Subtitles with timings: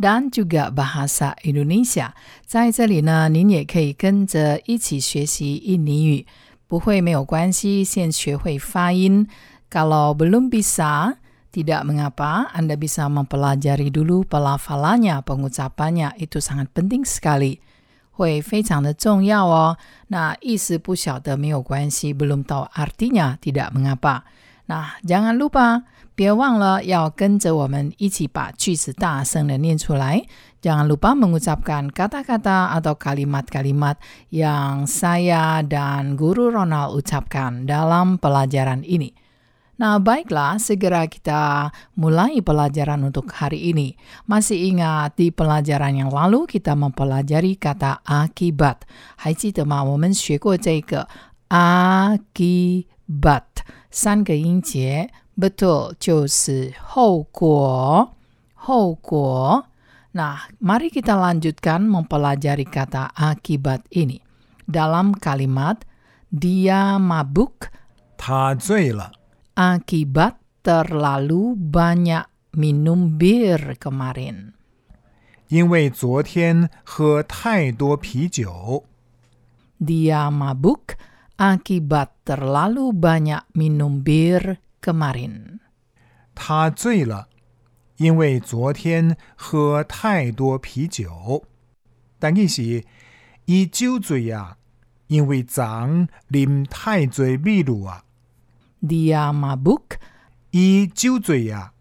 [0.00, 2.12] dan juga bahasa Indonesia.
[2.46, 6.26] 在这里呢，您也可以跟着一起学习印尼语，
[6.66, 9.26] 不会没有关系，先学会发音。
[9.70, 11.16] Kalau belum bisa,
[11.50, 17.58] tidak mengapa, Anda bisa mempelajari dulu pelafalannya, pengucapannya, itu sangat penting sekali.
[18.12, 19.76] 会非常的重要哦。
[20.08, 24.22] 那意思不晓得没有关系，belum tahu artinya tidak mengapa。
[24.66, 25.82] 那 jangan lupa，
[26.14, 30.24] 别忘了要跟着我们一起把句子大声的念出来。
[30.62, 34.02] Jangan lupa mengucapkan kata-kata atau kalimat-kalimat
[34.34, 39.14] yang saya dan Guru Ronald ucapkan dalam pelajaran ini.
[39.76, 41.68] Nah, baiklah, segera kita
[42.00, 43.92] mulai pelajaran untuk hari ini.
[44.24, 48.88] Masih ingat di pelajaran yang lalu kita mempelajari kata akibat.
[49.20, 49.84] 还记得吗？
[49.84, 51.06] 我们学过这个
[51.52, 53.44] akibat
[53.92, 58.14] 三个音节 ，betul 就是后果，
[58.54, 59.66] 后果。
[60.16, 64.24] Nah, mari kita lanjutkan mempelajari kata akibat ini.
[64.64, 65.84] Dalam kalimat,
[66.32, 67.68] dia mabuk
[68.16, 69.12] 他醉了，
[69.54, 72.24] akibat terlalu banyak
[72.56, 74.56] minum bir kemarin.
[75.48, 78.82] 因为昨天喝太多啤酒。
[79.78, 80.96] Dia mabuk
[81.36, 85.58] akibat terlalu banyak minum bir kemarin.
[86.34, 87.28] 他醉了，
[87.96, 91.44] 因为昨天喝太多啤酒。
[92.18, 92.84] 但意是，
[93.46, 94.58] 伊酒醉啊，
[95.06, 95.64] 因为昨
[96.30, 98.02] 啉太多秘鲁啊，
[98.82, 99.96] Dia mabuk
[100.50, 101.72] 伊酒醉啊，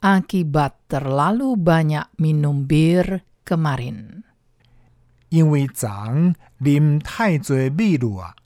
[0.00, 4.22] akibat terlalu banyak minum bir kemarin.
[5.28, 5.88] 因为昨
[6.60, 8.36] 啉太多秘鲁啊。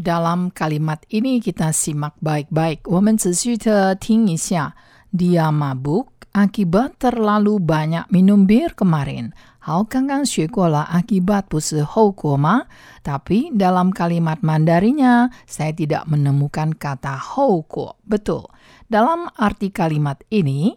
[0.00, 2.84] Dalam kalimat ini kita simak baik-baik.
[2.84, 4.76] 我们仔细的听一下.
[5.10, 9.32] Dia mabuk akibat terlalu banyak minum bir kemarin.
[9.56, 12.68] 好，刚刚学过了，akibat 不是后果吗？
[13.02, 17.96] Tapi dalam kalimat Mandarinya saya tidak menemukan kata 后果.
[18.04, 18.52] Betul.
[18.86, 20.76] Dalam arti kalimat ini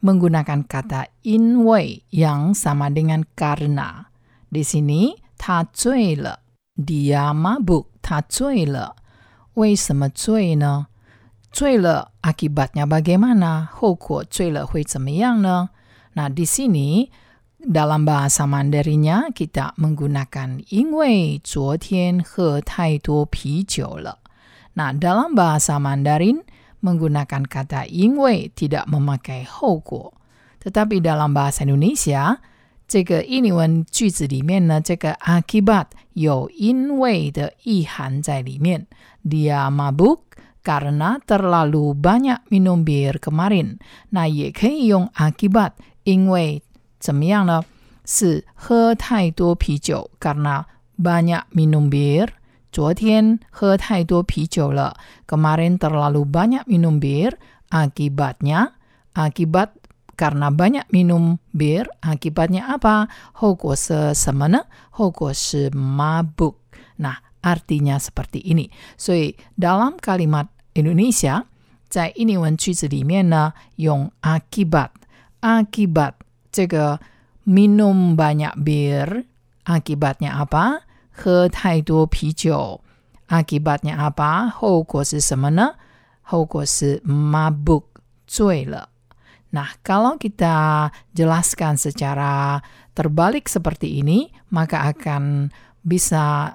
[0.00, 4.08] menggunakan kata in way yang sama dengan karena.
[4.48, 6.40] Di sini 他醉了
[6.74, 8.96] dia mabuk, 他醉了。
[9.54, 10.86] 为什么醉呢？
[11.52, 13.66] 醉了 akibatnya bagaimana?
[13.70, 15.70] 后果醉了会怎么样呢？
[16.14, 17.10] Nah, di sini
[17.58, 24.18] dalam bahasa Mandarinya kita menggunakan 因为昨天喝太多啤酒了。
[24.74, 26.42] Nah, dalam bahasa Mandarin
[26.82, 30.14] menggunakan kata 因为 tidak memakai 后果。
[30.64, 32.40] tetapi dalam bahasa Indonesia
[32.88, 38.86] 这个印尼文句子里面呢，这个 akibat 有因为的意涵在里面。
[39.24, 40.20] Dia mabuk
[40.62, 43.78] karena terlalu banyak minum bir kemarin。
[44.10, 45.72] 那也可以用 akibat，
[46.04, 46.62] 因为
[47.00, 47.64] 怎么样呢？
[48.04, 50.64] 是喝太多啤酒，karena
[51.02, 52.28] banyak minum bir。
[52.70, 58.70] 昨天喝太多啤酒了，kemarin terlalu banyak minum bir。akibatnya
[59.14, 59.70] akibat
[60.18, 63.08] karena banyak minum bir, akibatnya apa?
[63.32, 64.66] 后果是什么呢？
[64.90, 66.54] 后果是 mabuk.
[66.98, 68.70] Nah, artinya seperti ini.
[68.96, 71.44] 所以 dalam kalimat Indonesia
[71.88, 76.14] 在印尼文句子里面呢，用 akibat。akibat
[76.50, 77.00] 这个
[77.44, 79.26] minum banyak bir,
[79.64, 80.82] akibatnya apa?
[81.10, 82.80] 喝太多啤酒。
[83.28, 84.48] akibatnya apa?
[84.48, 85.74] 后果是什么呢？
[86.22, 87.84] 后果是 mabuk，
[88.26, 88.87] 醉了。
[89.49, 92.61] Nah, kalau kita jelaskan secara
[92.93, 95.49] terbalik seperti ini, maka akan
[95.81, 96.53] bisa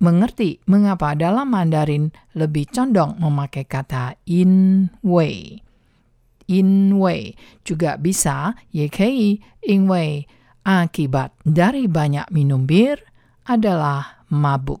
[0.00, 5.60] mengerti mengapa dalam Mandarin lebih condong memakai kata in way.
[6.50, 10.24] In way juga bisa yekei in way
[10.64, 12.98] akibat dari banyak minum bir
[13.46, 14.80] adalah mabuk.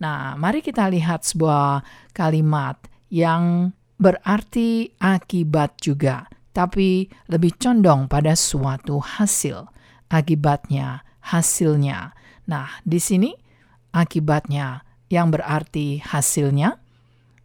[0.00, 1.82] Nah, mari kita lihat sebuah
[2.14, 2.78] kalimat
[3.10, 9.69] yang berarti akibat juga tapi lebih condong pada suatu hasil.
[10.09, 12.17] Akibatnya, hasilnya.
[12.49, 13.29] Nah, di sini
[13.93, 16.81] akibatnya yang berarti hasilnya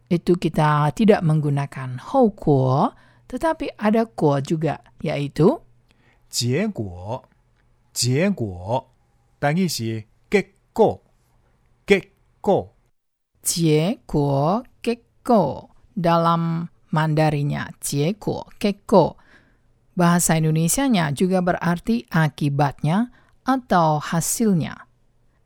[0.09, 2.93] itu kita tidak menggunakan 后果,
[3.25, 5.61] tetapi ada 果 juga, yaitu
[6.29, 7.25] 结果，
[7.93, 8.89] 结果，
[9.39, 11.01] 但意是结果，
[11.85, 12.11] 结
[12.41, 12.73] 果。
[13.45, 19.17] 结果 keko dalam Mandarinya 结果 keko.
[19.95, 23.11] Bahasa Indonesianya juga berarti akibatnya
[23.47, 24.87] atau hasilnya.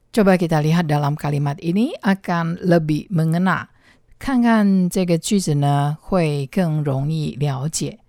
[0.10, 3.70] Coba kita lihat dalam kalimat ini akan lebih mengena.
[4.20, 8.00] 看看这个句子呢，会更容易了解。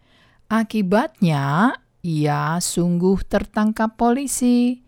[0.48, 4.82] Akibatnya, ia sungguh tertangkap polisi.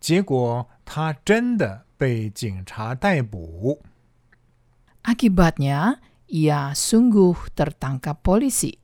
[0.00, 3.82] 结果他真的被警察逮捕。
[5.02, 5.98] Akibatnya,
[6.32, 8.78] ia sungguh tertangkap polisi.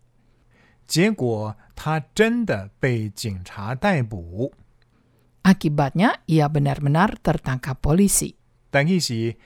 [0.87, 4.53] 结果他真的被警察逮捕。
[5.43, 8.37] Akibatnya, ia benar-benar tertangkap polisi.
[8.71, 9.37] 但意是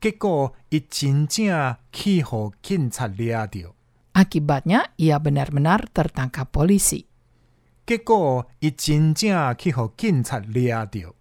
[0.00, 3.74] 结果伊真正去互警察抓着。
[4.14, 7.06] Akibatnya, ia benar-benar tertangkap polisi.
[7.86, 11.14] 结果伊真正去互警察抓着。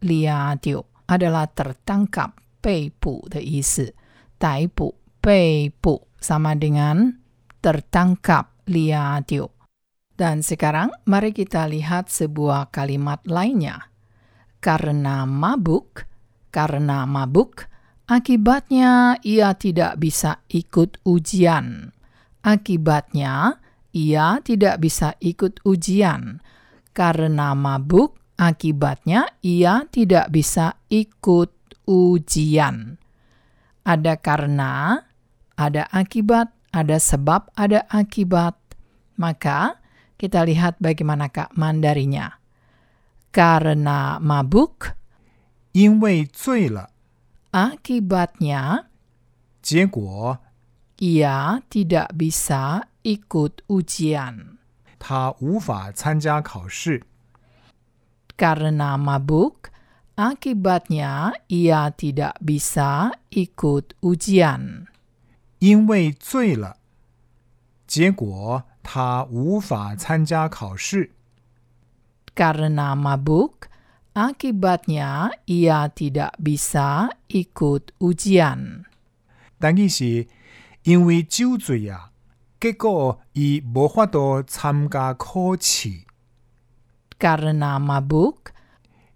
[0.00, 3.94] Liadio adalah tertangkap, 被捕的意思。
[4.38, 4.96] 逮捕、
[6.23, 7.19] Sama dengan
[7.59, 9.51] tertangkap, liadio.
[10.15, 13.91] Dan sekarang mari kita lihat sebuah kalimat lainnya.
[14.63, 16.07] Karena mabuk,
[16.49, 17.67] karena mabuk,
[18.07, 21.91] akibatnya ia tidak bisa ikut ujian.
[22.41, 23.59] Akibatnya
[23.91, 26.39] ia tidak bisa ikut ujian.
[26.95, 31.51] Karena mabuk, akibatnya ia tidak bisa ikut
[31.85, 32.97] ujian.
[33.85, 35.06] Ada karena,
[35.56, 38.56] ada akibat, ada sebab, ada akibat.
[39.16, 39.78] Maka
[40.16, 42.38] kita lihat bagaimanakah mandarinya.
[43.32, 44.92] Karena mabuk,
[45.72, 46.90] 因为醉了，
[47.52, 48.86] akibatnya
[49.62, 50.38] 结果
[50.98, 54.58] ia tidak bisa ikut ujian.
[54.98, 57.02] 他无法参加考试。
[58.36, 59.70] Karena mabuk,
[60.14, 64.86] akibatnya ia tidak bisa ikut ujian.
[65.59, 66.77] 因为醉了，
[67.87, 71.11] 结果他无法参加考试。
[72.35, 73.67] Karena mabuk,
[74.13, 78.83] akibatnya ia tidak bisa ikut ujian.
[79.59, 80.27] 但伊是
[80.83, 82.11] 因为酒醉啊，
[82.59, 86.05] 结果伊无法度参加考试。
[87.17, 88.51] Karena mabuk,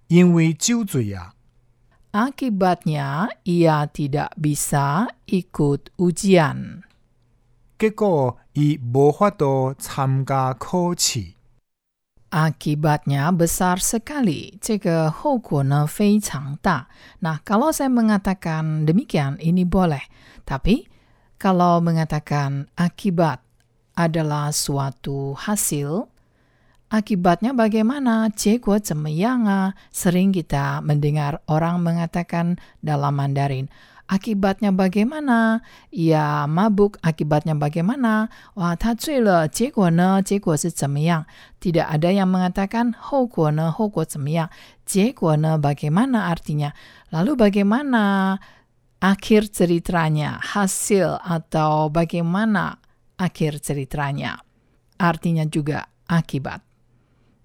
[0.07, 1.35] 因为酒醉啊，
[2.12, 6.82] akibatnya ia tidak bisa ikut ujian.
[7.78, 11.37] 结果伊无法度参加考试。
[12.31, 14.58] Akibatnya besar sekali.
[14.61, 16.88] 这个后果呢非常大。
[17.20, 20.02] Nah, kalau saya mengatakan demikian, ini boleh.
[20.44, 20.88] Tapi,
[21.38, 23.44] kalau mengatakan akibat
[23.94, 26.08] adalah suatu hasil,
[26.91, 28.27] Akibatnya bagaimana?
[28.35, 29.79] Ceko cemeyanga.
[29.95, 33.71] Sering kita mendengar orang mengatakan dalam Mandarin.
[34.11, 35.63] Akibatnya bagaimana?
[35.88, 36.99] Ya mabuk.
[36.99, 38.27] Akibatnya bagaimana?
[38.59, 39.47] Wah, ta cui le.
[39.47, 40.19] Jeko ne?
[40.19, 41.23] Jeko si cemeyang.
[41.63, 43.71] Tidak ada yang mengatakan hou ne?
[43.71, 44.51] Hou cemeyang.
[45.39, 45.51] Ne?
[45.63, 46.75] Bagaimana artinya?
[47.15, 48.35] Lalu bagaimana
[48.99, 50.43] akhir ceritanya?
[50.43, 52.83] Hasil atau bagaimana
[53.15, 54.43] akhir ceritanya?
[54.99, 56.70] Artinya juga akibat.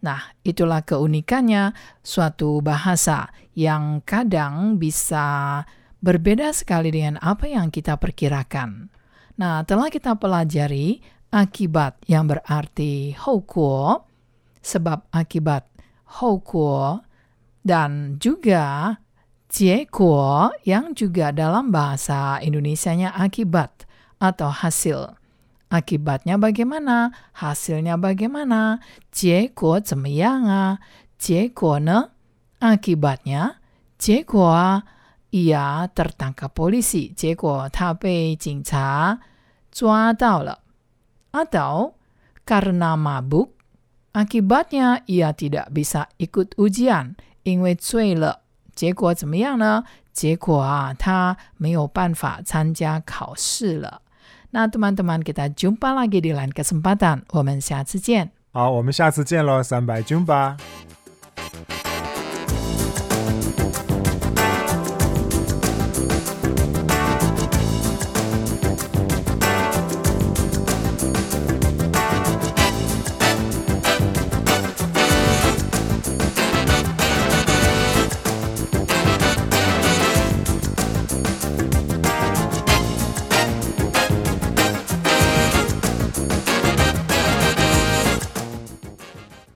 [0.07, 5.67] Nah, itulah keunikannya suatu bahasa yang kadang bisa
[5.99, 8.87] berbeda sekali dengan apa yang kita perkirakan.
[9.35, 11.03] Nah, telah kita pelajari
[11.35, 14.07] akibat yang berarti hokuo,
[14.63, 15.67] sebab akibat
[16.23, 17.03] hokuo,
[17.67, 18.95] dan juga
[19.51, 23.91] jiekuo yang juga dalam bahasa Indonesianya akibat
[24.23, 25.19] atau hasil.
[25.70, 27.12] Akibatnya bagaimana?
[27.32, 28.80] Hasilnya bagaimana?
[29.10, 30.80] 结果怎么样啊？
[31.18, 32.12] 结果呢？
[32.60, 33.56] Akibatnya,
[33.98, 34.84] 结果啊
[35.32, 37.14] ia tertangkap polisi.
[37.16, 39.20] 结果他被警察
[39.72, 40.60] 抓到了。
[41.32, 41.94] Atau
[42.46, 43.52] karena mabuk,
[44.12, 48.42] akibatnya ia tidak bisa ikut ujian, 因为醉了。
[48.76, 49.86] 结果怎么样呢？
[50.12, 54.02] 结果啊，他没有办法参加考试了。
[54.56, 58.32] 那 teman-teman kita jumpa lagi di lain kesempatan，我们下次见。
[58.52, 60.58] 好，我们下次见喽，三百军吧。